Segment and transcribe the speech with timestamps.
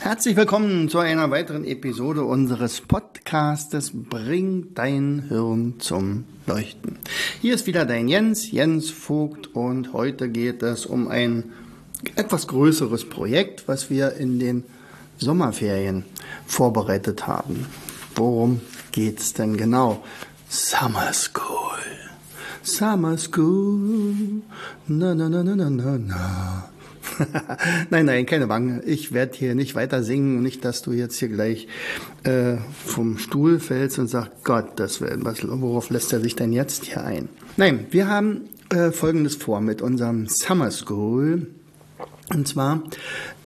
[0.00, 6.98] Herzlich willkommen zu einer weiteren Episode unseres Podcastes Bring dein Hirn zum Leuchten.
[7.42, 11.52] Hier ist wieder dein Jens, Jens Vogt und heute geht es um ein
[12.14, 14.62] etwas größeres Projekt, was wir in den
[15.18, 16.04] Sommerferien
[16.46, 17.66] vorbereitet haben.
[18.14, 18.60] Worum
[18.92, 20.04] geht's denn genau?
[20.48, 21.76] Summer School.
[22.62, 24.42] Summer School.
[24.86, 26.70] Na na na na na na na.
[27.90, 28.82] nein, nein, keine Wange.
[28.84, 30.42] Ich werde hier nicht weiter singen.
[30.42, 31.68] Nicht, dass du jetzt hier gleich
[32.24, 36.52] äh, vom Stuhl fällst und sagst, Gott, das will, was, worauf lässt er sich denn
[36.52, 37.28] jetzt hier ein?
[37.56, 41.48] Nein, wir haben äh, Folgendes vor mit unserem Summer School.
[42.30, 42.82] Und zwar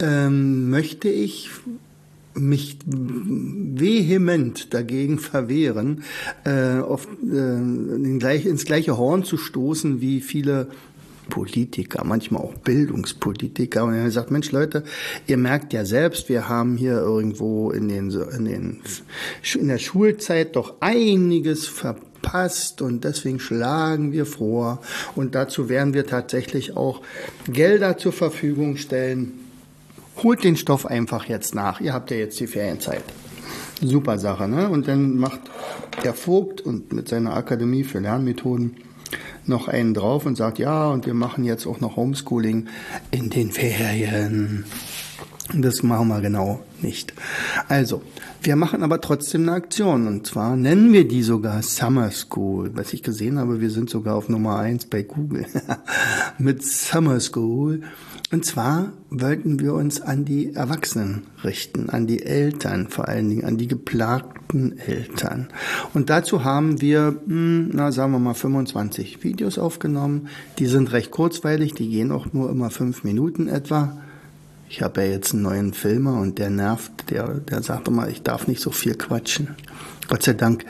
[0.01, 1.51] ähm, möchte ich
[2.34, 6.03] mich vehement dagegen verwehren,
[6.45, 10.69] äh, auf, äh, ins gleiche Horn zu stoßen wie viele
[11.28, 13.84] Politiker, manchmal auch Bildungspolitiker.
[13.84, 14.84] Und er sagt, Mensch Leute,
[15.27, 18.81] ihr merkt ja selbst, wir haben hier irgendwo in, den, in, den,
[19.55, 24.81] in der Schulzeit doch einiges verpasst und deswegen schlagen wir vor.
[25.14, 27.03] Und dazu werden wir tatsächlich auch
[27.48, 29.41] Gelder zur Verfügung stellen.
[30.23, 31.81] Holt den Stoff einfach jetzt nach.
[31.81, 33.05] Ihr habt ja jetzt die Ferienzeit.
[33.81, 34.69] Super Sache, ne?
[34.69, 35.41] Und dann macht
[36.05, 38.77] der Vogt und mit seiner Akademie für Lernmethoden
[39.48, 42.69] noch einen drauf und sagt, ja, und wir machen jetzt auch noch Homeschooling
[43.11, 44.65] in den Ferien.
[45.55, 47.12] Das machen wir genau nicht.
[47.69, 48.03] Also,
[48.42, 52.70] wir machen aber trotzdem eine Aktion und zwar nennen wir die sogar Summer School.
[52.74, 55.46] Was ich gesehen habe, wir sind sogar auf Nummer eins bei Google
[56.39, 57.83] mit Summer School.
[58.33, 63.45] Und zwar wollten wir uns an die Erwachsenen richten, an die Eltern, vor allen Dingen
[63.45, 65.48] an die geplagten Eltern.
[65.92, 70.29] Und dazu haben wir, hm, na sagen wir mal, 25 Videos aufgenommen.
[70.58, 73.98] Die sind recht kurzweilig, die gehen auch nur immer fünf Minuten etwa.
[74.72, 78.22] Ich habe ja jetzt einen neuen Filmer und der nervt, der, der sagt immer, ich
[78.22, 79.55] darf nicht so viel quatschen.
[80.08, 80.64] Gott sei Dank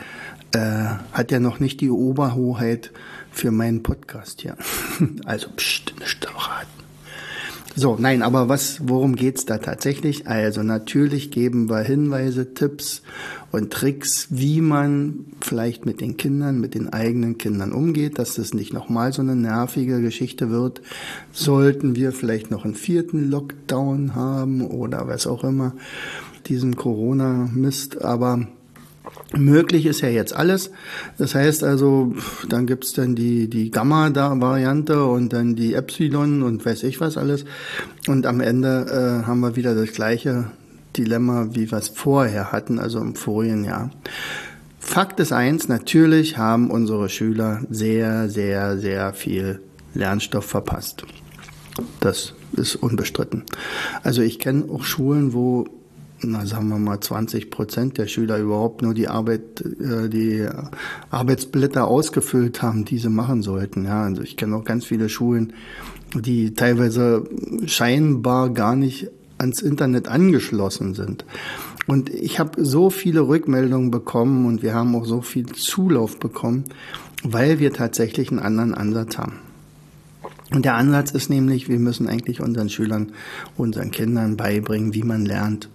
[0.50, 2.90] äh, hat er noch nicht die Oberhoheit
[3.30, 4.56] für meinen Podcast hier.
[5.24, 6.61] also, pst, nicht verraten.
[7.74, 10.26] So, nein, aber was, worum geht's da tatsächlich?
[10.26, 13.02] Also natürlich geben wir Hinweise, Tipps
[13.50, 18.52] und Tricks, wie man vielleicht mit den Kindern, mit den eigenen Kindern umgeht, dass das
[18.52, 20.82] nicht nochmal so eine nervige Geschichte wird.
[21.32, 25.72] Sollten wir vielleicht noch einen vierten Lockdown haben oder was auch immer,
[26.46, 28.48] diesen Corona-Mist, aber
[29.36, 30.70] Möglich ist ja jetzt alles.
[31.18, 32.14] Das heißt also,
[32.48, 37.44] dann gibt's dann die, die Gamma-Variante und dann die Epsilon und weiß ich was alles.
[38.06, 40.50] Und am Ende äh, haben wir wieder das gleiche
[40.96, 43.90] Dilemma, wie wir es vorher hatten, also im vorigen Jahr.
[44.78, 49.60] Fakt ist eins, natürlich haben unsere Schüler sehr, sehr, sehr viel
[49.94, 51.04] Lernstoff verpasst.
[52.00, 53.44] Das ist unbestritten.
[54.02, 55.66] Also ich kenne auch Schulen, wo
[56.24, 60.46] na sagen wir mal 20 Prozent der Schüler überhaupt nur die Arbeit, äh, die
[61.10, 63.84] Arbeitsblätter ausgefüllt haben, die sie machen sollten.
[63.84, 65.52] Ja, also ich kenne auch ganz viele Schulen,
[66.14, 67.24] die teilweise
[67.66, 71.24] scheinbar gar nicht ans Internet angeschlossen sind.
[71.86, 76.64] Und ich habe so viele Rückmeldungen bekommen und wir haben auch so viel Zulauf bekommen,
[77.24, 79.38] weil wir tatsächlich einen anderen Ansatz haben.
[80.52, 83.12] Und der Ansatz ist nämlich, wir müssen eigentlich unseren Schülern,
[83.56, 85.68] unseren Kindern beibringen, wie man lernt.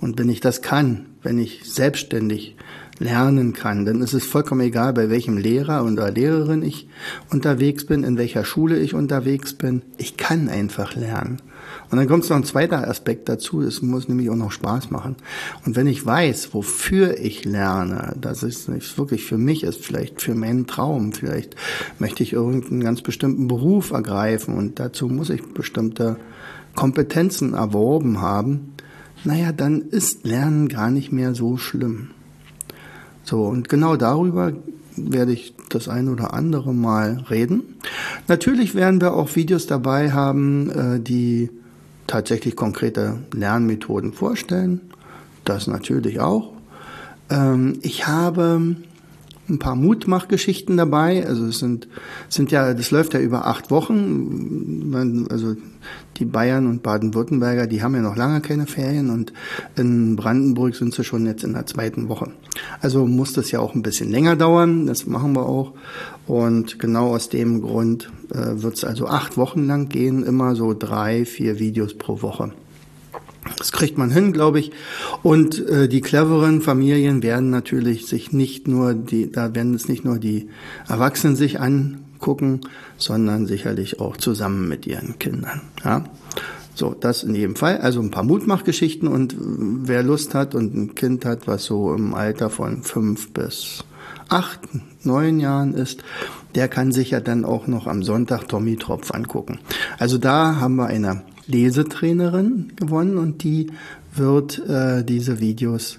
[0.00, 2.56] Und wenn ich das kann, wenn ich selbstständig
[2.98, 6.88] lernen kann, dann ist es vollkommen egal, bei welchem Lehrer oder Lehrerin ich
[7.30, 9.82] unterwegs bin, in welcher Schule ich unterwegs bin.
[9.98, 11.42] Ich kann einfach lernen.
[11.90, 15.16] Und dann kommt noch ein zweiter Aspekt dazu, es muss nämlich auch noch Spaß machen.
[15.64, 20.22] Und wenn ich weiß, wofür ich lerne, dass es nicht wirklich für mich ist, vielleicht
[20.22, 21.54] für meinen Traum, vielleicht
[21.98, 26.16] möchte ich irgendeinen ganz bestimmten Beruf ergreifen und dazu muss ich bestimmte
[26.74, 28.74] Kompetenzen erworben haben,
[29.26, 32.10] naja, dann ist Lernen gar nicht mehr so schlimm.
[33.24, 34.52] So, und genau darüber
[34.96, 37.62] werde ich das ein oder andere Mal reden.
[38.28, 41.50] Natürlich werden wir auch Videos dabei haben, äh, die
[42.06, 44.80] tatsächlich konkrete Lernmethoden vorstellen.
[45.44, 46.52] Das natürlich auch.
[47.28, 48.76] Ähm, ich habe
[49.48, 51.26] ein paar Mutmachgeschichten dabei.
[51.26, 51.88] Also es sind,
[52.28, 55.26] sind ja, das läuft ja über acht Wochen.
[55.30, 55.56] Also
[56.16, 59.32] die Bayern und Baden-Württemberger, die haben ja noch lange keine Ferien und
[59.76, 62.30] in Brandenburg sind sie schon jetzt in der zweiten Woche.
[62.80, 64.86] Also muss das ja auch ein bisschen länger dauern.
[64.86, 65.72] Das machen wir auch.
[66.26, 70.74] Und genau aus dem Grund äh, wird es also acht Wochen lang gehen, immer so
[70.74, 72.52] drei, vier Videos pro Woche.
[73.58, 74.72] Das kriegt man hin, glaube ich.
[75.22, 80.04] Und äh, die cleveren Familien werden natürlich sich nicht nur die, da werden es nicht
[80.04, 80.48] nur die
[80.88, 82.60] Erwachsenen sich angucken,
[82.96, 85.62] sondern sicherlich auch zusammen mit ihren Kindern.
[85.84, 86.04] Ja.
[86.74, 87.78] So, das in jedem Fall.
[87.78, 92.12] Also ein paar Mutmachgeschichten und wer Lust hat und ein Kind hat, was so im
[92.12, 93.84] Alter von fünf bis
[94.28, 94.60] acht,
[95.02, 96.04] neun Jahren ist,
[96.54, 99.58] der kann sich ja dann auch noch am Sonntag Tommy Tropf angucken.
[99.98, 103.70] Also da haben wir eine Lesetrainerin gewonnen und die
[104.14, 105.98] wird äh, diese Videos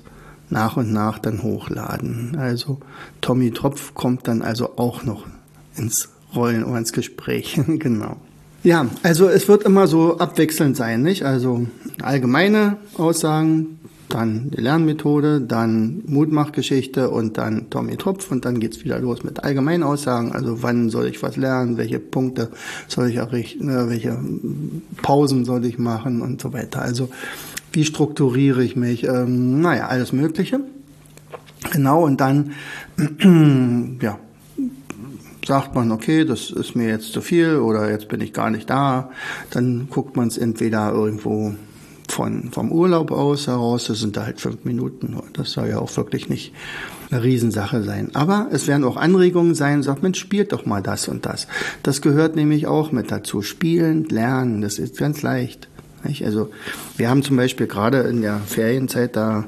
[0.49, 2.38] nach und nach dann hochladen.
[2.38, 2.79] Also
[3.21, 5.25] Tommy Tropf kommt dann also auch noch
[5.75, 7.59] ins Rollen oder ins Gespräch.
[7.67, 8.17] genau.
[8.63, 11.23] Ja, also es wird immer so abwechselnd sein, nicht?
[11.23, 11.67] Also
[12.01, 13.79] allgemeine Aussagen,
[14.09, 19.44] dann die Lernmethode, dann Mutmachgeschichte und dann Tommy Tropf und dann geht's wieder los mit
[19.44, 20.31] allgemeinen Aussagen.
[20.31, 22.50] Also wann soll ich was lernen, welche Punkte
[22.88, 24.18] soll ich errichten, äh, welche
[25.01, 26.81] Pausen soll ich machen und so weiter.
[26.81, 27.09] Also
[27.74, 29.04] wie strukturiere ich mich?
[29.04, 30.62] Ähm, naja, alles Mögliche.
[31.71, 32.54] Genau, und dann,
[34.01, 34.19] ja,
[35.45, 38.69] sagt man, okay, das ist mir jetzt zu viel oder jetzt bin ich gar nicht
[38.69, 39.12] da.
[39.50, 41.56] Dann guckt man es entweder irgendwo
[42.07, 45.18] von, vom Urlaub aus heraus, das sind da halt fünf Minuten.
[45.33, 46.54] Das soll ja auch wirklich nicht
[47.12, 48.12] eine Riesensache sein.
[48.13, 51.48] Aber es werden auch Anregungen sein, sagt, Mensch, spielt doch mal das und das.
[51.83, 53.42] Das gehört nämlich auch mit dazu.
[53.42, 55.68] Spielen, lernen, das ist ganz leicht.
[56.24, 56.51] Also
[56.95, 59.45] wir haben zum Beispiel gerade in der Ferienzeit da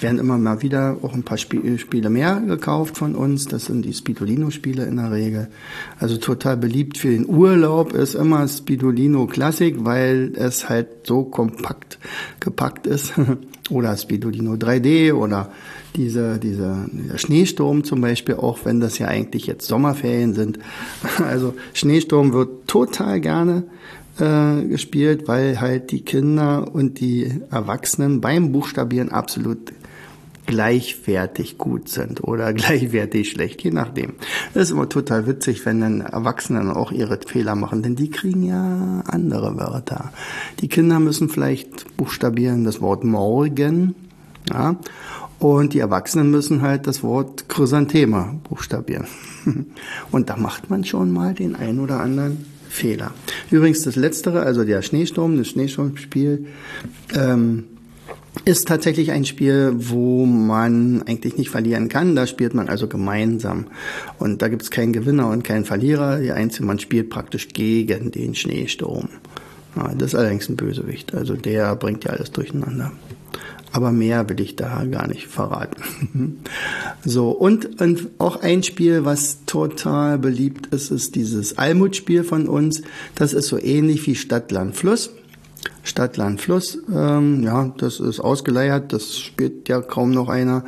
[0.00, 3.46] werden immer mal wieder auch ein paar Spiele mehr gekauft von uns.
[3.46, 5.48] Das sind die Spidolino-Spiele in der Regel.
[5.98, 11.98] Also total beliebt für den Urlaub ist immer Spidolino Classic, weil es halt so kompakt
[12.40, 13.12] gepackt ist.
[13.70, 15.52] oder Spidolino 3D oder
[15.96, 20.58] diese, diese, dieser Schneesturm zum Beispiel, auch wenn das ja eigentlich jetzt Sommerferien sind.
[21.18, 23.64] Also Schneesturm wird total gerne
[24.18, 29.72] äh, gespielt, weil halt die Kinder und die Erwachsenen beim Buchstabieren absolut
[30.48, 34.14] gleichwertig gut sind oder gleichwertig schlecht, je nachdem.
[34.54, 38.42] Das ist immer total witzig, wenn dann Erwachsene auch ihre Fehler machen, denn die kriegen
[38.42, 40.10] ja andere Wörter.
[40.60, 43.94] Die Kinder müssen vielleicht buchstabieren das Wort morgen,
[44.50, 44.76] ja,
[45.38, 49.06] und die Erwachsenen müssen halt das Wort Chrysanthema buchstabieren.
[50.10, 53.12] Und da macht man schon mal den ein oder anderen Fehler.
[53.48, 56.46] Übrigens das Letztere, also der Schneesturm, das Schneesturmspiel,
[57.14, 57.64] ähm,
[58.44, 62.16] ist tatsächlich ein Spiel, wo man eigentlich nicht verlieren kann.
[62.16, 63.66] Da spielt man also gemeinsam.
[64.18, 66.18] Und da gibt es keinen Gewinner und keinen Verlierer.
[66.20, 69.08] Die einzige, man spielt praktisch gegen den Schneesturm.
[69.76, 71.14] Ja, das ist allerdings ein Bösewicht.
[71.14, 72.92] Also der bringt ja alles durcheinander.
[73.70, 76.40] Aber mehr will ich da gar nicht verraten.
[77.04, 82.82] so, und, und auch ein Spiel, was total beliebt ist, ist dieses Almut-Spiel von uns.
[83.14, 85.10] Das ist so ähnlich wie Stadt, Land, Fluss.
[85.82, 90.64] Stadt, Land, Fluss, ähm, ja, das ist ausgeleiert, das spielt ja kaum noch einer.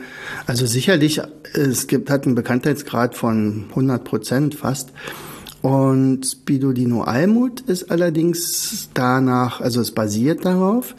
[0.46, 1.20] Also sicherlich,
[1.54, 4.90] es gibt, hat einen Bekanntheitsgrad von 100 Prozent fast.
[5.62, 10.94] Und Spidolino Almut ist allerdings danach, also es basiert darauf,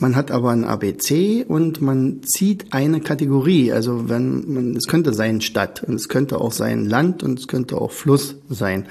[0.00, 3.70] man hat aber ein ABC und man zieht eine Kategorie.
[3.70, 7.48] Also wenn man, es könnte sein Stadt und es könnte auch sein Land und es
[7.48, 8.86] könnte auch Fluss sein.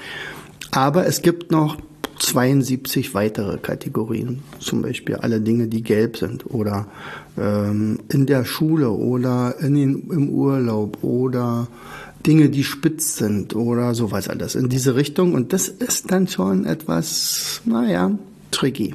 [0.70, 1.78] Aber es gibt noch
[2.20, 6.86] 72 weitere Kategorien, zum Beispiel alle Dinge, die gelb sind oder
[7.38, 11.66] ähm, in der Schule oder in den, im Urlaub oder
[12.26, 15.32] Dinge, die spitz sind oder sowas alles in diese Richtung.
[15.32, 18.12] Und das ist dann schon etwas, naja,
[18.50, 18.94] tricky.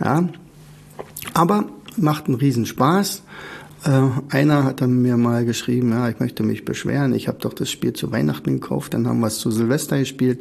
[0.00, 0.28] Ja,
[1.34, 3.22] aber macht einen Riesenspaß.
[3.84, 7.52] Äh, einer hat dann mir mal geschrieben, ja, ich möchte mich beschweren, ich habe doch
[7.52, 10.40] das Spiel zu Weihnachten gekauft, dann haben wir es zu Silvester gespielt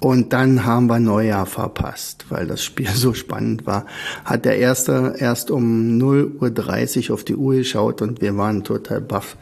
[0.00, 3.86] und dann haben wir Neujahr verpasst, weil das Spiel so spannend war.
[4.24, 9.00] Hat der Erste erst um 0.30 Uhr auf die Uhr geschaut und wir waren total
[9.00, 9.36] baff,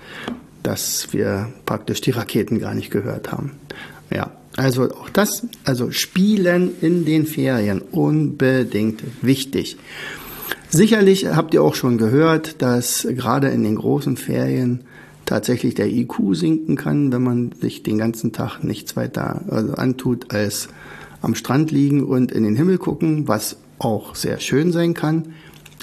[0.62, 3.52] dass wir praktisch die Raketen gar nicht gehört haben.
[4.10, 9.76] Ja, also auch das, also Spielen in den Ferien, unbedingt wichtig.
[10.68, 14.80] Sicherlich habt ihr auch schon gehört, dass gerade in den großen Ferien
[15.24, 20.32] tatsächlich der IQ sinken kann, wenn man sich den ganzen Tag nichts weiter also antut
[20.32, 20.68] als
[21.22, 25.34] am Strand liegen und in den Himmel gucken, was auch sehr schön sein kann,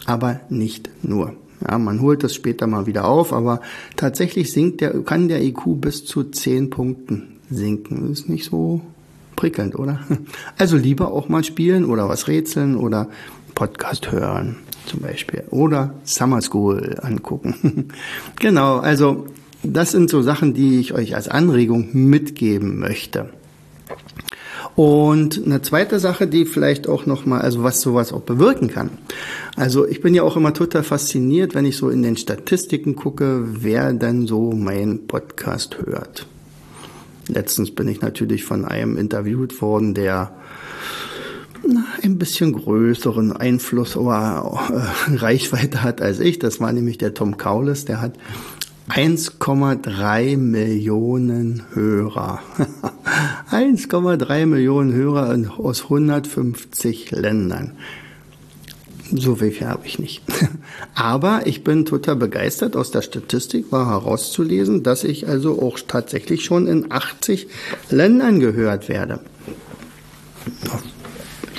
[0.05, 1.33] aber nicht nur.
[1.67, 3.61] Ja, man holt das später mal wieder auf, aber
[3.95, 8.09] tatsächlich sinkt der, kann der IQ bis zu 10 Punkten sinken.
[8.09, 8.81] Das ist nicht so
[9.35, 9.99] prickelnd, oder?
[10.57, 13.09] Also lieber auch mal spielen oder was rätseln oder
[13.55, 17.89] Podcast hören zum Beispiel oder Summer School angucken.
[18.39, 19.27] genau, also
[19.63, 23.29] das sind so Sachen, die ich euch als Anregung mitgeben möchte.
[24.75, 28.89] Und eine zweite Sache, die vielleicht auch noch mal, also was sowas auch bewirken kann.
[29.55, 33.43] Also ich bin ja auch immer total fasziniert, wenn ich so in den Statistiken gucke,
[33.45, 36.25] wer denn so mein Podcast hört.
[37.27, 40.35] Letztens bin ich natürlich von einem interviewt worden, der
[42.01, 44.59] ein bisschen größeren Einfluss oder
[45.07, 46.39] äh, Reichweite hat als ich.
[46.39, 48.13] Das war nämlich der Tom Kaulis, der hat
[48.89, 52.41] 1,3 Millionen Hörer.
[53.51, 57.71] 1,3 Millionen Hörer aus 150 Ländern.
[59.15, 60.23] So viel habe ich nicht.
[60.95, 62.75] Aber ich bin total begeistert.
[62.75, 67.47] Aus der Statistik war herauszulesen, dass ich also auch tatsächlich schon in 80
[67.89, 69.19] Ländern gehört werde.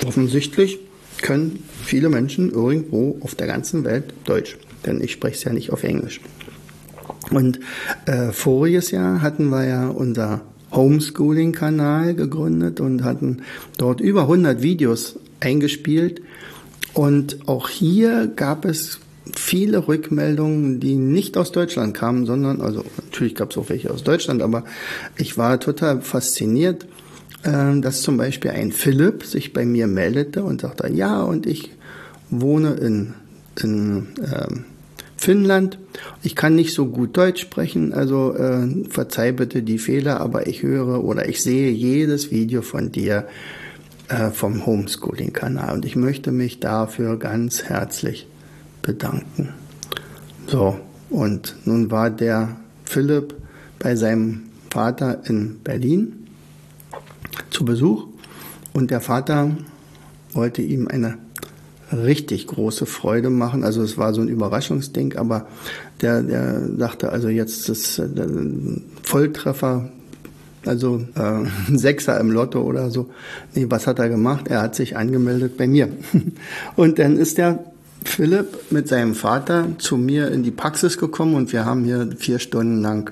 [0.05, 0.79] Offensichtlich
[1.21, 5.71] können viele Menschen irgendwo auf der ganzen Welt Deutsch, denn ich spreche es ja nicht
[5.71, 6.21] auf Englisch.
[7.31, 7.59] Und
[8.05, 13.41] äh, voriges Jahr hatten wir ja unser Homeschooling-Kanal gegründet und hatten
[13.77, 16.21] dort über 100 Videos eingespielt.
[16.93, 18.99] Und auch hier gab es
[19.33, 24.03] viele Rückmeldungen, die nicht aus Deutschland kamen, sondern, also natürlich gab es auch welche aus
[24.03, 24.65] Deutschland, aber
[25.17, 26.85] ich war total fasziniert,
[27.45, 31.71] dass zum Beispiel ein Philipp sich bei mir meldete und sagte, ja, und ich
[32.29, 33.13] wohne in,
[33.61, 34.65] in ähm,
[35.17, 35.77] Finnland.
[36.23, 40.63] Ich kann nicht so gut Deutsch sprechen, also äh, verzeih bitte die Fehler, aber ich
[40.63, 43.27] höre oder ich sehe jedes Video von dir
[44.09, 48.27] äh, vom Homeschooling-Kanal und ich möchte mich dafür ganz herzlich
[48.81, 49.53] bedanken.
[50.47, 53.35] So, und nun war der Philipp
[53.79, 56.24] bei seinem Vater in Berlin
[57.55, 58.07] zu Besuch
[58.73, 59.51] und der Vater
[60.33, 61.17] wollte ihm eine
[61.93, 63.63] richtig große Freude machen.
[63.63, 65.47] Also es war so ein Überraschungsding, aber
[66.01, 68.09] der, der dachte also jetzt das äh,
[69.03, 69.89] Volltreffer,
[70.65, 73.09] also äh, ein Sechser im Lotto oder so.
[73.53, 74.49] Nee, was hat er gemacht?
[74.49, 75.87] Er hat sich angemeldet bei mir.
[76.75, 77.63] Und dann ist der
[78.03, 82.37] Philipp mit seinem Vater zu mir in die Praxis gekommen und wir haben hier vier
[82.37, 83.11] Stunden lang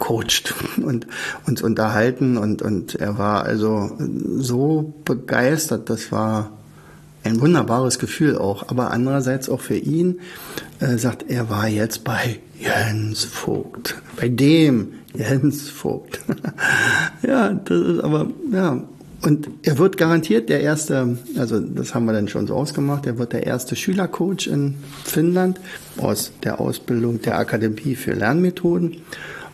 [0.00, 1.06] coacht und
[1.46, 3.96] uns unterhalten und, und er war also
[4.38, 6.50] so begeistert, das war
[7.22, 10.20] ein wunderbares Gefühl auch, aber andererseits auch für ihn
[10.80, 16.20] äh, sagt, er war jetzt bei Jens Vogt, bei dem Jens Vogt.
[17.22, 18.82] ja, das ist aber, ja,
[19.22, 23.18] und er wird garantiert der erste, also das haben wir dann schon so ausgemacht, er
[23.18, 25.60] wird der erste Schülercoach in Finnland
[25.98, 28.96] aus der Ausbildung der Akademie für Lernmethoden.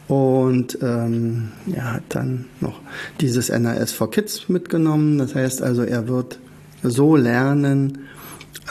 [0.08, 2.80] Und ähm, er hat dann noch
[3.20, 5.18] dieses NAS for Kids mitgenommen.
[5.18, 6.38] Das heißt also, er wird
[6.82, 8.06] so lernen,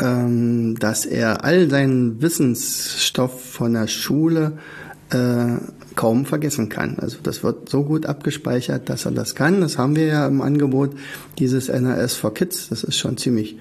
[0.01, 4.53] ähm, dass er all seinen Wissensstoff von der Schule
[5.09, 5.57] äh,
[5.95, 6.97] kaum vergessen kann.
[6.99, 9.61] Also das wird so gut abgespeichert, dass er das kann.
[9.61, 10.91] Das haben wir ja im Angebot,
[11.39, 12.69] dieses NAS for Kids.
[12.69, 13.57] Das ist schon ziemlich,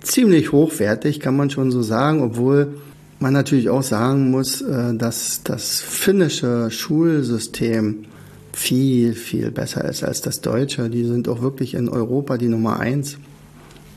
[0.00, 2.78] ziemlich hochwertig, kann man schon so sagen, obwohl
[3.24, 8.04] man natürlich auch sagen muss, äh, dass das finnische Schulsystem
[8.52, 10.90] viel, viel besser ist als das deutsche.
[10.90, 13.16] Die sind auch wirklich in Europa die Nummer eins.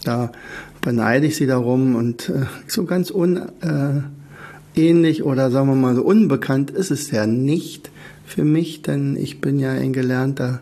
[0.05, 0.31] Da
[0.79, 6.03] beneide ich sie darum und äh, so ganz unähnlich äh, oder sagen wir mal so
[6.03, 7.91] unbekannt ist es ja nicht
[8.25, 10.61] für mich, denn ich bin ja ein gelernter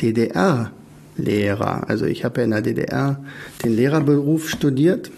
[0.00, 1.90] DDR-Lehrer.
[1.90, 3.24] Also ich habe ja in der DDR
[3.64, 5.10] den Lehrerberuf studiert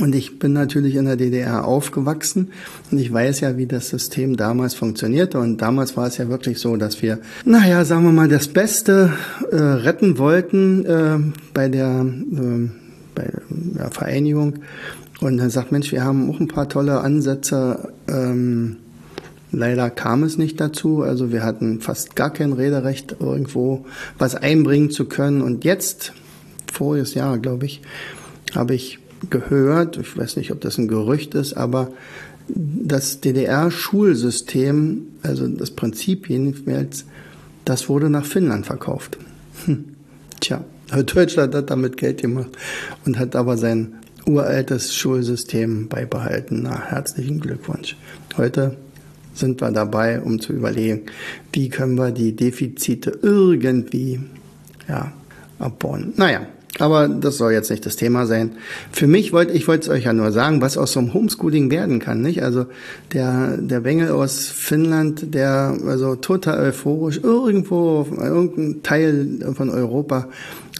[0.00, 2.52] und ich bin natürlich in der DDR aufgewachsen
[2.90, 5.38] und ich weiß ja, wie das System damals funktionierte.
[5.38, 9.12] Und damals war es ja wirklich so, dass wir, naja, sagen wir mal, das Beste
[9.50, 11.18] äh, retten wollten äh,
[11.52, 12.68] bei, der, äh,
[13.14, 14.60] bei der Vereinigung.
[15.20, 17.92] Und dann sagt, Mensch, wir haben auch ein paar tolle Ansätze.
[18.08, 18.76] Ähm,
[19.52, 21.02] leider kam es nicht dazu.
[21.02, 23.84] Also wir hatten fast gar kein Rederecht, irgendwo
[24.18, 25.42] was einbringen zu können.
[25.42, 26.14] Und jetzt,
[26.72, 27.82] voriges Jahr, glaube ich,
[28.54, 31.90] habe ich gehört, ich weiß nicht, ob das ein Gerücht ist, aber
[32.48, 37.04] das DDR-Schulsystem, also das Prinzip jedenfalls,
[37.64, 39.18] das wurde nach Finnland verkauft.
[39.66, 39.84] Hm.
[40.40, 42.50] Tja, Deutschland hat damit Geld gemacht
[43.04, 43.94] und hat aber sein
[44.26, 46.62] uraltes Schulsystem beibehalten.
[46.62, 47.96] Na, herzlichen Glückwunsch.
[48.36, 48.76] Heute
[49.34, 51.02] sind wir dabei, um zu überlegen,
[51.52, 54.20] wie können wir die Defizite irgendwie
[54.88, 55.12] ja,
[55.58, 56.12] abbauen.
[56.16, 56.46] Naja,
[56.80, 58.52] Aber das soll jetzt nicht das Thema sein.
[58.90, 61.70] Für mich wollte ich wollte es euch ja nur sagen, was aus so einem Homeschooling
[61.70, 62.42] werden kann, nicht?
[62.42, 62.66] Also
[63.12, 70.28] der der Bengel aus Finnland, der also total euphorisch irgendwo irgendein Teil von Europa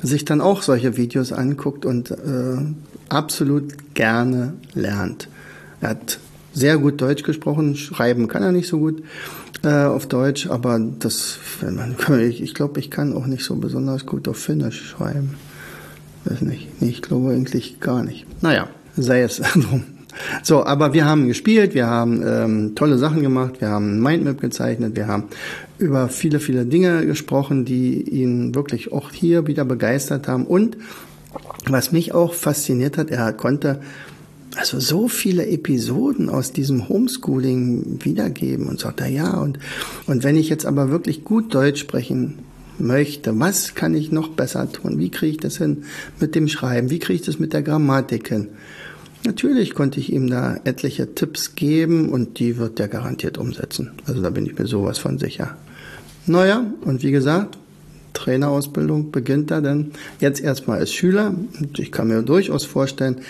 [0.02, 2.16] sich dann auch solche Videos anguckt und äh,
[3.10, 5.28] absolut gerne lernt.
[5.82, 6.18] Er hat
[6.54, 9.02] sehr gut Deutsch gesprochen, schreiben kann er nicht so gut
[9.62, 13.56] äh, auf Deutsch, aber das, wenn man, ich, ich glaube, ich kann auch nicht so
[13.56, 15.34] besonders gut auf Finnisch schreiben.
[16.24, 16.80] Weiß nicht.
[16.80, 18.26] Nee, ich glaube eigentlich gar nicht.
[18.42, 19.84] Naja, sei es drum.
[20.42, 24.40] So, aber wir haben gespielt, wir haben ähm, tolle Sachen gemacht, wir haben ein Mindmap
[24.40, 25.24] gezeichnet, wir haben
[25.78, 30.46] über viele, viele Dinge gesprochen, die ihn wirklich auch hier wieder begeistert haben.
[30.46, 30.76] Und
[31.66, 33.80] was mich auch fasziniert hat, er konnte
[34.56, 39.58] also so viele Episoden aus diesem Homeschooling wiedergeben und sagt er, ja, und,
[40.06, 42.40] und wenn ich jetzt aber wirklich gut Deutsch sprechen
[42.80, 44.98] möchte, was kann ich noch besser tun?
[44.98, 45.84] Wie kriege ich das hin
[46.18, 46.90] mit dem Schreiben?
[46.90, 48.48] Wie kriege ich das mit der Grammatik hin?
[49.24, 53.90] Natürlich konnte ich ihm da etliche Tipps geben und die wird er garantiert umsetzen.
[54.06, 55.56] Also da bin ich mir sowas von sicher.
[56.26, 57.58] Naja, und wie gesagt,
[58.14, 61.34] Trainerausbildung beginnt er dann jetzt erstmal als Schüler.
[61.58, 63.20] Und ich kann mir durchaus vorstellen,